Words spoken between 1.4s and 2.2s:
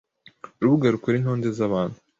z’abantu